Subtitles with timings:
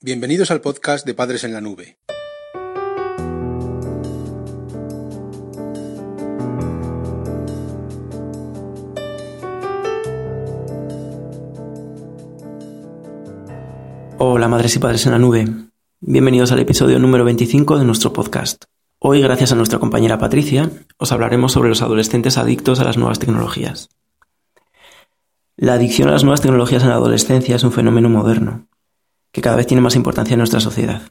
[0.00, 1.98] Bienvenidos al podcast de Padres en la Nube.
[14.18, 15.48] Hola madres y padres en la nube.
[15.98, 18.66] Bienvenidos al episodio número 25 de nuestro podcast.
[19.00, 23.18] Hoy, gracias a nuestra compañera Patricia, os hablaremos sobre los adolescentes adictos a las nuevas
[23.18, 23.88] tecnologías.
[25.56, 28.67] La adicción a las nuevas tecnologías en la adolescencia es un fenómeno moderno,
[29.32, 31.02] que cada vez tiene más importancia en nuestra sociedad.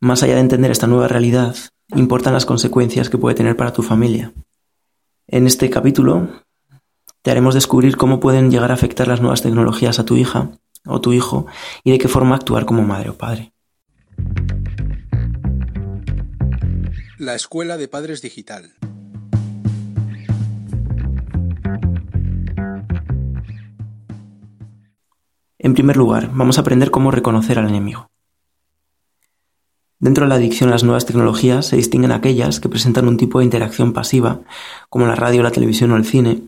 [0.00, 1.54] Más allá de entender esta nueva realidad,
[1.94, 4.32] importan las consecuencias que puede tener para tu familia.
[5.28, 6.28] En este capítulo
[7.22, 10.50] te haremos descubrir cómo pueden llegar a afectar las nuevas tecnologías a tu hija
[10.84, 11.46] o tu hijo
[11.84, 13.52] y de qué forma actuar como madre o padre.
[17.18, 18.72] La Escuela de Padres Digital.
[25.64, 28.10] En primer lugar, vamos a aprender cómo reconocer al enemigo.
[30.00, 33.38] Dentro de la adicción a las nuevas tecnologías se distinguen aquellas que presentan un tipo
[33.38, 34.40] de interacción pasiva,
[34.88, 36.42] como la radio, la televisión o el cine,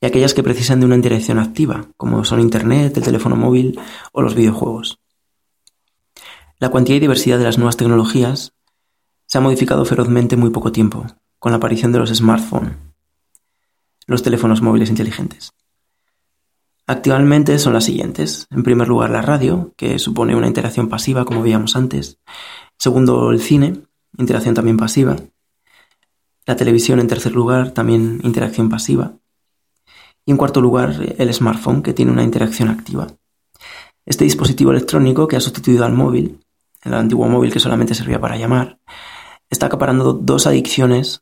[0.00, 3.78] y aquellas que precisan de una interacción activa, como son Internet, el teléfono móvil
[4.12, 4.98] o los videojuegos.
[6.58, 8.54] La cuantía y diversidad de las nuevas tecnologías
[9.26, 11.04] se ha modificado ferozmente en muy poco tiempo,
[11.38, 12.78] con la aparición de los smartphones,
[14.06, 15.52] los teléfonos móviles inteligentes.
[16.90, 18.46] Actualmente son las siguientes.
[18.50, 22.18] En primer lugar, la radio, que supone una interacción pasiva, como veíamos antes.
[22.78, 23.82] Segundo, el cine,
[24.16, 25.16] interacción también pasiva.
[26.46, 29.12] La televisión, en tercer lugar, también interacción pasiva.
[30.24, 33.06] Y en cuarto lugar, el smartphone, que tiene una interacción activa.
[34.06, 36.40] Este dispositivo electrónico que ha sustituido al móvil,
[36.82, 38.78] el antiguo móvil que solamente servía para llamar,
[39.50, 41.20] está acaparando dos adicciones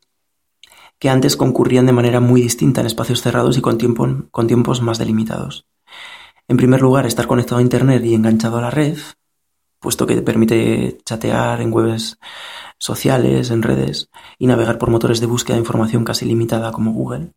[0.99, 5.67] que antes concurrían de manera muy distinta en espacios cerrados y con, tiempos más delimitados.
[6.47, 8.97] En primer lugar, estar conectado a Internet y enganchado a la red,
[9.79, 12.17] puesto que te permite chatear en webs
[12.79, 14.09] sociales, en redes,
[14.39, 17.33] y navegar por motores de búsqueda de información casi limitada como Google.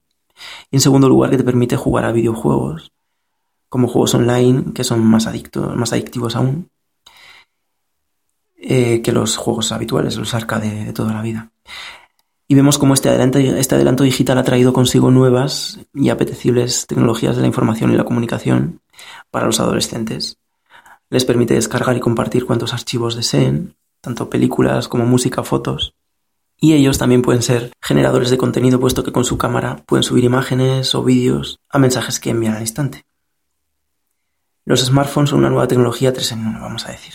[0.70, 2.93] Y en segundo lugar, que te permite jugar a videojuegos,
[3.69, 6.70] como juegos online que son más, adictos, más adictivos aún
[8.56, 11.53] eh, que los juegos habituales, los arcade de toda la vida
[12.50, 17.37] y vemos cómo este adelanto, este adelanto digital ha traído consigo nuevas y apetecibles tecnologías
[17.37, 18.81] de la información y la comunicación
[19.31, 20.37] para los adolescentes.
[21.11, 25.94] Les permite descargar y compartir cuantos archivos deseen, tanto películas como música, fotos.
[26.56, 30.25] Y ellos también pueden ser generadores de contenido puesto que con su cámara pueden subir
[30.25, 33.05] imágenes o vídeos a mensajes que envían al instante.
[34.65, 37.15] Los smartphones son una nueva tecnología 3 en 1, vamos a decir.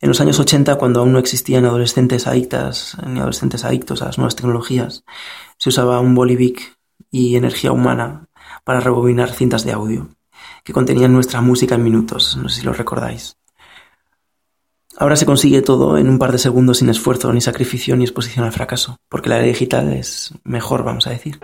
[0.00, 4.18] En los años 80, cuando aún no existían adolescentes adictas ni adolescentes adictos a las
[4.18, 5.04] nuevas tecnologías,
[5.58, 6.78] se usaba un bolivic
[7.10, 8.28] y energía humana
[8.64, 10.08] para rebobinar cintas de audio
[10.62, 13.36] que contenían nuestra música en minutos, no sé si lo recordáis.
[14.96, 18.44] Ahora se consigue todo en un par de segundos sin esfuerzo, ni sacrificio, ni exposición
[18.44, 21.40] al fracaso, porque la era digital es mejor, vamos a decir.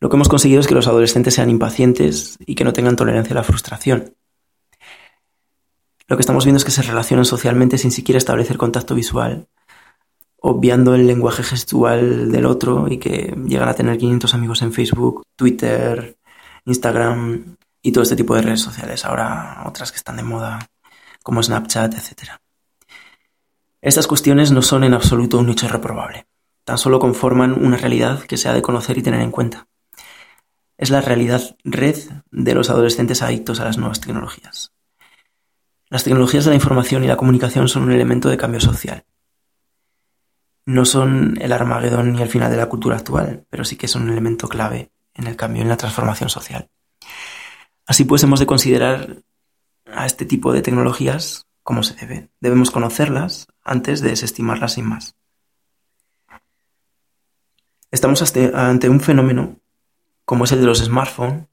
[0.00, 3.34] Lo que hemos conseguido es que los adolescentes sean impacientes y que no tengan tolerancia
[3.34, 4.14] a la frustración,
[6.10, 9.46] lo que estamos viendo es que se relacionan socialmente sin siquiera establecer contacto visual,
[10.40, 15.22] obviando el lenguaje gestual del otro y que llegan a tener 500 amigos en Facebook,
[15.36, 16.18] Twitter,
[16.64, 19.04] Instagram y todo este tipo de redes sociales.
[19.04, 20.58] Ahora otras que están de moda
[21.22, 22.32] como Snapchat, etc.
[23.80, 26.26] Estas cuestiones no son en absoluto un hecho reprobable,
[26.64, 29.68] tan solo conforman una realidad que se ha de conocer y tener en cuenta.
[30.76, 31.96] Es la realidad red
[32.32, 34.72] de los adolescentes adictos a las nuevas tecnologías.
[35.90, 39.04] Las tecnologías de la información y la comunicación son un elemento de cambio social.
[40.64, 44.02] No son el Armagedón ni el final de la cultura actual, pero sí que son
[44.02, 46.70] un elemento clave en el cambio, en la transformación social.
[47.86, 49.16] Así pues, hemos de considerar
[49.92, 52.30] a este tipo de tecnologías como se debe.
[52.38, 55.16] Debemos conocerlas antes de desestimarlas sin más.
[57.90, 58.22] Estamos
[58.54, 59.56] ante un fenómeno
[60.24, 61.46] como es el de los smartphones,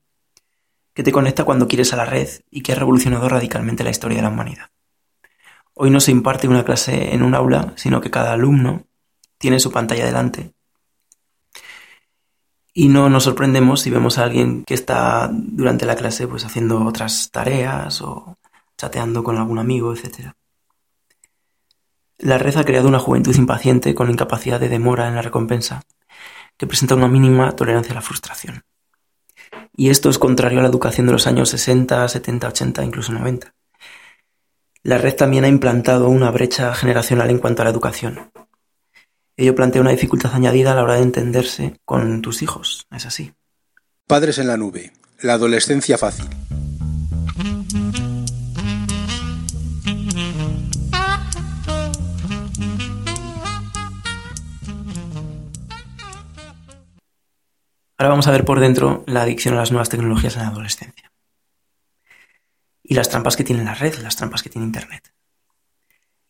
[0.97, 4.16] que te conecta cuando quieres a la red y que ha revolucionado radicalmente la historia
[4.18, 4.72] de la humanidad.
[5.75, 8.81] Hoy no se imparte una clase en un aula, sino que cada alumno
[9.38, 10.54] tiene su pantalla delante.
[12.74, 16.83] Y no nos sorprendemos si vemos a alguien que está durante la clase pues haciendo
[16.83, 18.36] otras tareas o
[18.75, 20.31] chateando con algún amigo, etc.
[22.18, 25.83] La red ha creado una juventud impaciente con incapacidad de demora en la recompensa,
[26.57, 28.63] que presenta una mínima tolerancia a la frustración.
[29.79, 33.53] Y esto es contrario a la educación de los años 60, 70, 80, incluso 90.
[34.81, 38.31] La red también ha implantado una brecha generacional en cuanto a la educación.
[39.35, 43.33] Ello plantea una dificultad añadida a la hora de entenderse con tus hijos, es así.
[44.07, 46.25] Padres en la nube, la adolescencia fácil.
[57.98, 61.12] Ahora vamos a ver por dentro la adicción a las nuevas tecnologías en la adolescencia.
[62.84, 65.14] Y las trampas que tiene la red, las trampas que tiene Internet.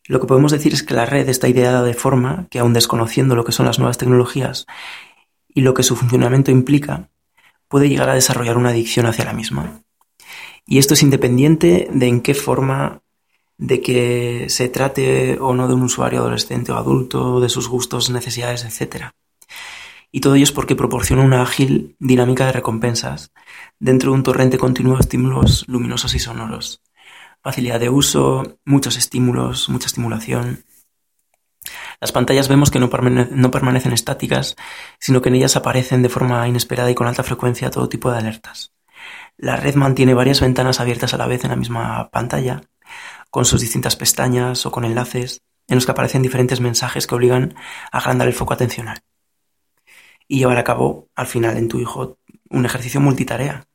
[0.05, 3.35] Lo que podemos decir es que la red está ideada de forma que, aun desconociendo
[3.35, 4.65] lo que son las nuevas tecnologías
[5.49, 7.09] y lo que su funcionamiento implica,
[7.67, 9.83] puede llegar a desarrollar una adicción hacia la misma.
[10.65, 13.01] Y esto es independiente de en qué forma,
[13.57, 18.09] de que se trate o no de un usuario adolescente o adulto, de sus gustos,
[18.09, 19.11] necesidades, etc.
[20.17, 23.31] Y todo ello es porque proporciona una ágil dinámica de recompensas
[23.77, 26.81] dentro de un torrente continuo de estímulos luminosos y sonoros,
[27.43, 30.65] facilidad de uso, muchos estímulos, mucha estimulación.
[32.01, 34.55] Las pantallas vemos que no, permanecen estáticas,
[34.99, 38.17] sino que en ellas aparecen de forma inesperada y con alta frecuencia todo tipo de
[38.17, 38.73] alertas.
[39.37, 42.63] La red mantiene varias ventanas abiertas a la vez en la misma pantalla,
[43.29, 47.53] con sus distintas pestañas o con enlaces en los que aparecen diferentes mensajes que obligan
[47.91, 49.03] a agrandar el foco atencional
[50.27, 52.17] y llevar a cabo al final en tu hijo
[52.49, 53.67] un ejercicio multitarea.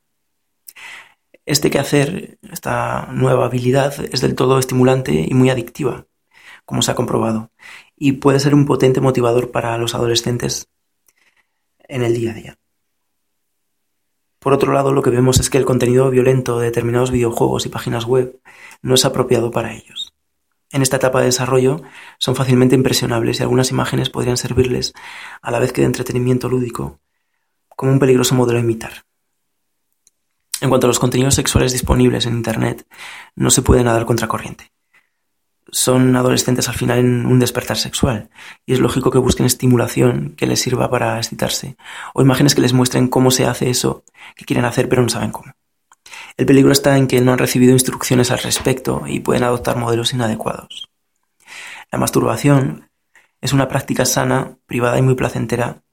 [1.45, 6.05] Este quehacer, esta nueva habilidad, es del todo estimulante y muy adictiva,
[6.65, 7.51] como se ha comprobado,
[7.97, 10.69] y puede ser un potente motivador para los adolescentes
[11.87, 12.57] en el día a día.
[14.43, 17.69] Por otro lado, lo que vemos es que el contenido violento de determinados videojuegos y
[17.69, 18.41] páginas web
[18.81, 20.02] no es apropiado para ellos.
[20.73, 21.83] En esta etapa de desarrollo
[22.17, 24.93] son fácilmente impresionables y algunas imágenes podrían servirles,
[25.43, 26.99] a la vez que de entretenimiento lúdico,
[27.69, 29.05] como un peligroso modelo a imitar.
[30.61, 32.87] En cuanto a los contenidos sexuales disponibles en Internet,
[33.35, 34.71] no se puede nadar contracorriente.
[35.71, 38.31] Son adolescentes al final en un despertar sexual,
[38.65, 41.77] y es lógico que busquen estimulación que les sirva para excitarse,
[42.15, 44.05] o imágenes que les muestren cómo se hace eso
[44.35, 45.53] que quieren hacer pero no saben cómo.
[46.37, 50.13] El peligro está en que no han recibido instrucciones al respecto y pueden adoptar modelos
[50.13, 50.89] inadecuados.
[51.91, 52.89] La masturbación
[53.41, 55.83] es una práctica sana, privada y muy placentera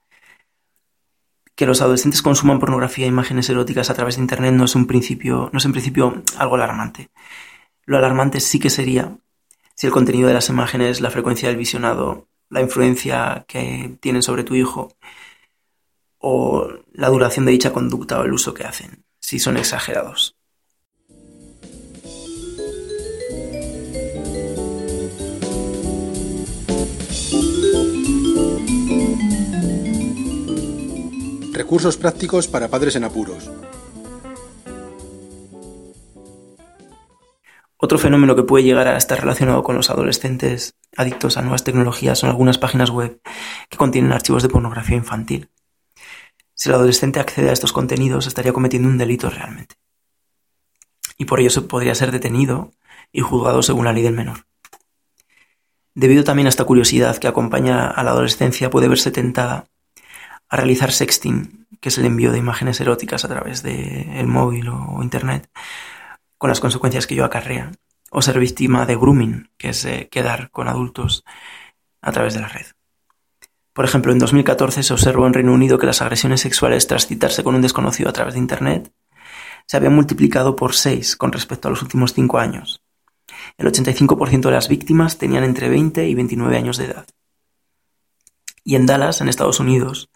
[1.61, 4.87] que los adolescentes consuman pornografía e imágenes eróticas a través de Internet no es, un
[4.87, 7.11] principio, en principio algo alarmante.
[7.85, 9.19] Lo alarmante sí que sería
[9.75, 14.43] si el contenido de las imágenes, la frecuencia del visionado, la influencia que tienen sobre
[14.43, 14.97] tu hijo
[16.17, 20.37] o la duración de dicha conducta o el uso que hacen, si son exagerados.
[31.53, 33.49] Recursos prácticos para padres en apuros.
[37.77, 42.19] Otro fenómeno que puede llegar a estar relacionado con los adolescentes adictos a nuevas tecnologías
[42.19, 43.21] son algunas páginas web
[43.69, 45.51] que contienen archivos de pornografía infantil.
[46.61, 49.77] Si el adolescente accede a estos contenidos estaría cometiendo un delito realmente.
[51.17, 52.75] Y por ello podría ser detenido
[53.13, 54.45] y juzgado según la ley del menor.
[55.95, 59.69] Debido también a esta curiosidad que acompaña a la adolescencia, puede verse tentada
[60.51, 65.03] a realizar sexting, que es el envío de imágenes eróticas a través del móvil o
[65.03, 65.49] internet,
[66.37, 67.73] con las consecuencias que ello acarrea,
[68.11, 71.25] o ser víctima de grooming, que es eh, quedar con adultos
[72.03, 72.67] a través de la red.
[73.73, 77.45] Por ejemplo, en 2014 se observó en Reino Unido que las agresiones sexuales tras citarse
[77.45, 78.93] con un desconocido a través de Internet
[79.67, 82.83] se habían multiplicado por 6 con respecto a los últimos 5 años.
[83.57, 87.07] El 85% de las víctimas tenían entre 20 y 29 años de edad.
[88.65, 90.11] Y en Dallas, en Estados Unidos,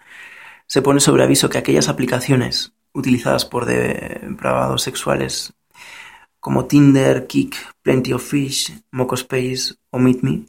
[0.66, 5.54] se pone sobre aviso que aquellas aplicaciones utilizadas por depravados sexuales
[6.40, 10.46] como Tinder, Kik, Plenty of Fish, Mocospace o Meet Me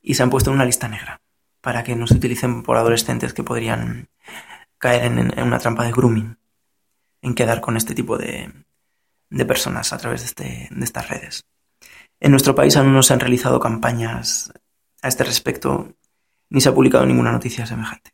[0.00, 1.23] y se han puesto en una lista negra
[1.64, 4.10] para que no se utilicen por adolescentes que podrían
[4.76, 6.36] caer en, una trampa de grooming,
[7.22, 8.52] en quedar con este tipo de,
[9.48, 11.46] personas a través de, este, de estas redes.
[12.20, 14.52] En nuestro país aún no se han realizado campañas
[15.00, 15.94] a este respecto
[16.50, 18.10] ni se ha publicado ninguna noticia semejante.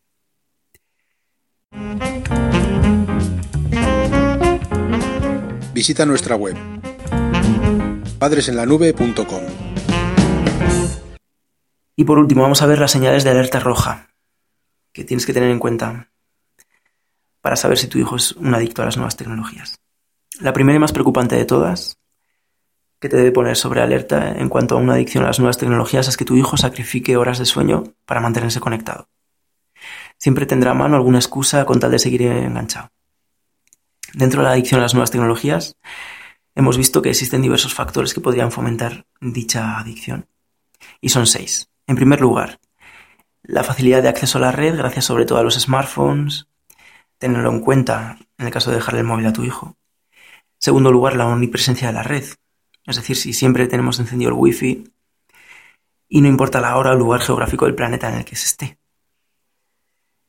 [5.75, 6.57] Visita nuestra web
[8.21, 9.70] padresenlanube.com.
[12.01, 14.09] Y por último, vamos a ver las señales de alerta roja
[14.91, 16.09] que tienes que tener en cuenta
[17.43, 19.79] para saber si tu hijo es un adicto a las nuevas tecnologías.
[20.41, 21.99] La primera y más preocupante de todas,
[23.01, 26.09] que te debe poner sobre alerta en cuanto a una adicción a las nuevas tecnologías,
[26.09, 29.11] es que tu hijo sacrifique horas de sueño para mantenerse conectado.
[30.17, 32.89] Siempre tendrá a mano alguna excusa con tal de seguir enganchado.
[34.15, 35.77] Dentro de la adicción a las nuevas tecnologías,
[36.55, 40.27] hemos visto que existen diversos factores que podrían fomentar dicha adicción.
[41.03, 41.67] Y son seis.
[41.91, 42.61] En primer lugar,
[43.43, 46.47] la facilidad de acceso a la red gracias sobre todo a los smartphones,
[47.19, 49.77] tenerlo en cuenta en el caso de dejarle el móvil a tu hijo.
[50.57, 52.23] Segundo lugar, la omnipresencia de la red.
[52.87, 54.85] Es decir, si siempre tenemos encendido el wifi
[56.09, 58.79] y no importa la hora o lugar geográfico del planeta en el que se esté.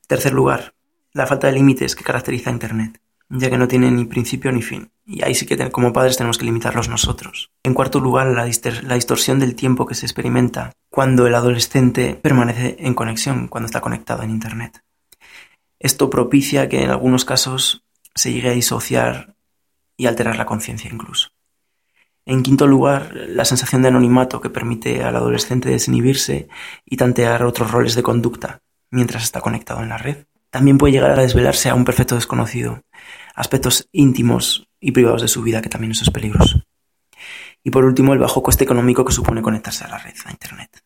[0.08, 0.74] Tercer lugar,
[1.14, 3.00] la falta de límites que caracteriza a Internet,
[3.32, 6.38] ya que no tiene ni principio ni fin, y ahí sí que como padres tenemos
[6.38, 7.52] que limitarlos nosotros.
[7.64, 12.94] En cuarto lugar, la, distorsión del tiempo que se experimenta cuando el adolescente permanece en
[12.94, 14.84] conexión, cuando está conectado en Internet.
[15.80, 19.36] Esto propicia que en algunos casos se llegue a disociar
[19.96, 21.30] y alterar la conciencia incluso.
[22.26, 26.50] En quinto lugar, la sensación de anonimato que permite al adolescente desinhibirse
[26.86, 28.60] y tantear otros roles de conducta
[28.92, 30.26] mientras está conectado en la red.
[30.52, 32.84] También puede llegar a desvelarse a un perfecto desconocido,
[33.36, 36.64] aspectos íntimos y privados de su vida, que también eso es peligroso.
[37.64, 40.84] Y por último, el bajo coste económico que supone conectarse a la red, a Internet.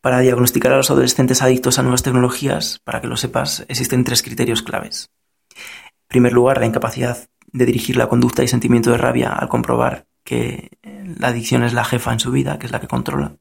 [0.00, 4.22] Para diagnosticar a los adolescentes adictos a nuevas tecnologías, para que lo sepas, existen tres
[4.22, 5.10] criterios claves.
[5.50, 10.06] En primer lugar, la incapacidad de dirigir la conducta y sentimiento de rabia al comprobar
[10.24, 13.36] que la adicción es la jefa en su vida, que es la que controla.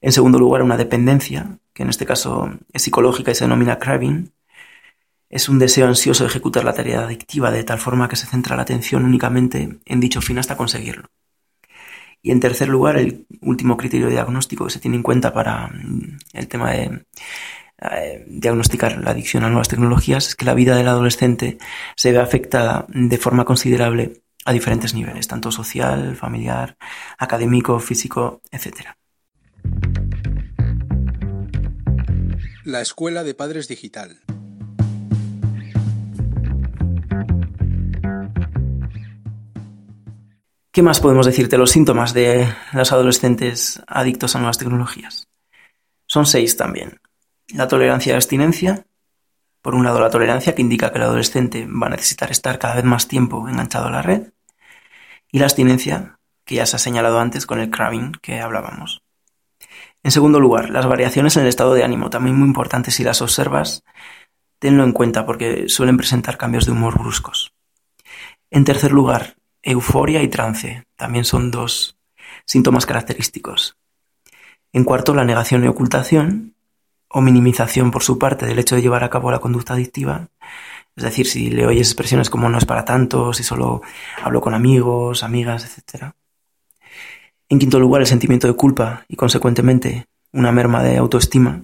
[0.00, 4.33] En segundo lugar, una dependencia, que en este caso es psicológica y se denomina craving.
[5.28, 8.62] Es un deseo ansioso ejecutar la tarea adictiva de tal forma que se centra la
[8.62, 11.08] atención únicamente en dicho fin hasta conseguirlo.
[12.22, 16.18] Y en tercer lugar, el último criterio diagnóstico que se tiene en cuenta para mm,
[16.32, 17.04] el tema de
[17.82, 21.58] eh, diagnosticar la adicción a nuevas tecnologías es que la vida del adolescente
[21.96, 26.76] se ve afectada de forma considerable a diferentes niveles, tanto social, familiar,
[27.18, 28.96] académico, físico, etc.
[32.64, 34.20] La Escuela de Padres Digital.
[40.74, 41.56] ¿Qué más podemos decirte?
[41.56, 45.28] Los síntomas de los adolescentes adictos a nuevas tecnologías.
[46.04, 47.00] Son seis también.
[47.46, 48.84] La tolerancia y abstinencia.
[49.62, 52.74] Por un lado, la tolerancia, que indica que el adolescente va a necesitar estar cada
[52.74, 54.32] vez más tiempo enganchado a la red.
[55.30, 59.04] Y la abstinencia, que ya se ha señalado antes con el craving que hablábamos.
[60.02, 63.22] En segundo lugar, las variaciones en el estado de ánimo, también muy importantes si las
[63.22, 63.84] observas,
[64.58, 67.54] tenlo en cuenta porque suelen presentar cambios de humor bruscos.
[68.50, 71.96] En tercer lugar, euforia y trance, también son dos
[72.44, 73.76] síntomas característicos.
[74.72, 76.54] En cuarto, la negación y ocultación,
[77.08, 80.28] o minimización por su parte del hecho de llevar a cabo la conducta adictiva.
[80.96, 83.82] Es decir, si le oyes expresiones como no es para tanto, si solo
[84.20, 86.12] hablo con amigos, amigas, etc.
[87.48, 91.62] En quinto lugar, el sentimiento de culpa y, consecuentemente, una merma de autoestima.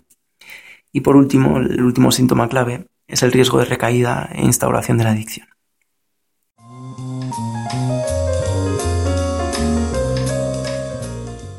[0.92, 5.04] Y por último, el último síntoma clave es el riesgo de recaída e instauración de
[5.04, 5.48] la adicción.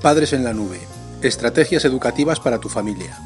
[0.01, 0.79] Padres en la nube.
[1.21, 3.19] Estrategias educativas para tu familia.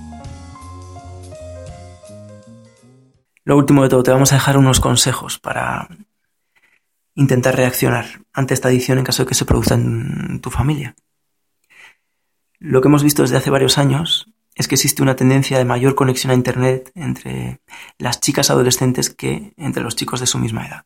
[3.45, 5.87] Lo último de todo, te vamos a dejar unos consejos para
[7.13, 10.95] intentar reaccionar ante esta adicción en caso de que se produzca en tu familia.
[12.59, 15.95] Lo que hemos visto desde hace varios años es que existe una tendencia de mayor
[15.95, 17.61] conexión a Internet entre
[17.97, 20.85] las chicas adolescentes que entre los chicos de su misma edad.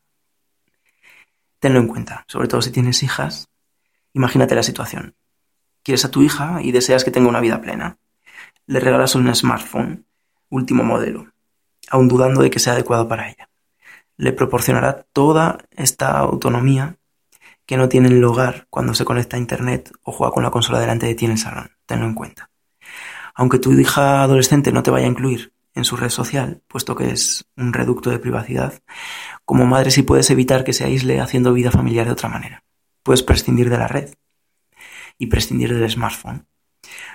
[1.58, 3.48] Tenlo en cuenta, sobre todo si tienes hijas.
[4.12, 5.16] Imagínate la situación.
[5.90, 7.98] Quieres a tu hija y deseas que tenga una vida plena.
[8.68, 10.06] Le regalas un smartphone,
[10.48, 11.26] último modelo,
[11.90, 13.50] aun dudando de que sea adecuado para ella.
[14.16, 16.94] Le proporcionará toda esta autonomía
[17.66, 20.78] que no tiene el hogar cuando se conecta a Internet o juega con la consola
[20.78, 21.72] delante de ti en el salón.
[21.86, 22.50] Tenlo en cuenta.
[23.34, 27.10] Aunque tu hija adolescente no te vaya a incluir en su red social, puesto que
[27.10, 28.74] es un reducto de privacidad,
[29.44, 32.62] como madre sí puedes evitar que se aísle haciendo vida familiar de otra manera.
[33.02, 34.10] Puedes prescindir de la red
[35.20, 36.48] y prescindir del smartphone.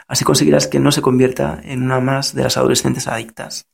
[0.08, 3.68] Así conseguirás que no se convierta en una más de las adolescentes adictas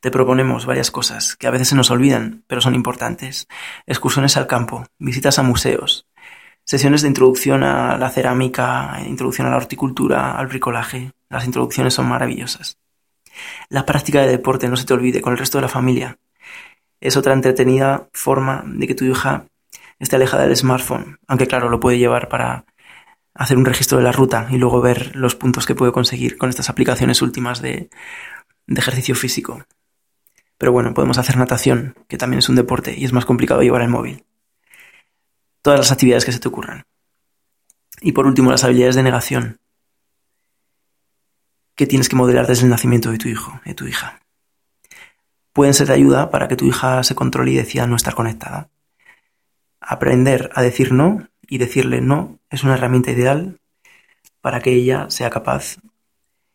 [0.00, 3.48] te proponemos varias cosas que a veces se nos olvidan, pero son importantes.
[3.86, 6.06] Excursiones al campo, visitas a museos,
[6.64, 11.12] sesiones de introducción a la cerámica, introducción a la horticultura, al bricolaje.
[11.28, 12.78] Las introducciones son maravillosas.
[13.68, 16.18] La práctica de deporte, no se te olvide, con el resto de la familia.
[17.00, 19.46] Es otra entretenida forma de que tu hija
[19.98, 22.64] esté alejada del smartphone, aunque claro, lo puede llevar para
[23.34, 26.48] hacer un registro de la ruta y luego ver los puntos que puede conseguir con
[26.48, 27.90] estas aplicaciones últimas de,
[28.66, 29.64] de ejercicio físico.
[30.58, 33.82] Pero bueno, podemos hacer natación, que también es un deporte y es más complicado llevar
[33.82, 34.24] el móvil.
[35.60, 36.84] Todas las actividades que se te ocurran.
[38.00, 39.58] Y por último, las habilidades de negación,
[41.74, 44.20] que tienes que modelar desde el nacimiento de tu hijo, de tu hija.
[45.52, 48.70] Pueden ser de ayuda para que tu hija se controle y decida no estar conectada.
[49.88, 53.60] Aprender a decir no y decirle no es una herramienta ideal
[54.40, 55.76] para que ella sea capaz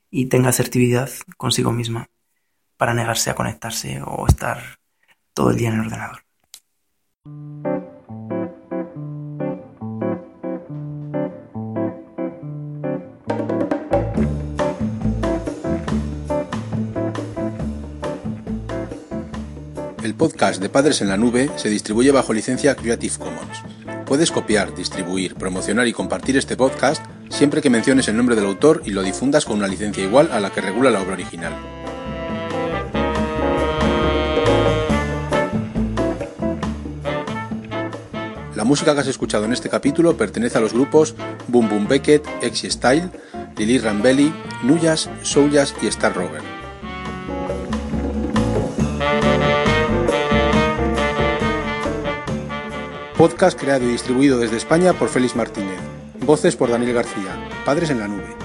[0.09, 2.09] y tenga asertividad consigo misma
[2.75, 4.79] para negarse a conectarse o estar
[5.33, 6.23] todo el día en el ordenador.
[20.13, 23.63] Podcast de Padres en la Nube se distribuye bajo licencia Creative Commons.
[24.05, 28.81] Puedes copiar, distribuir, promocionar y compartir este podcast siempre que menciones el nombre del autor
[28.85, 31.53] y lo difundas con una licencia igual a la que regula la obra original.
[38.55, 41.15] La música que has escuchado en este capítulo pertenece a los grupos
[41.47, 43.09] Boom Boom Beckett, Exy Style,
[43.57, 46.60] Lily Rambelli, Nuyas, Souljas y Star Rover.
[53.21, 55.77] Podcast creado y distribuido desde España por Félix Martínez.
[56.25, 57.37] Voces por Daniel García.
[57.63, 58.40] Padres en la nube.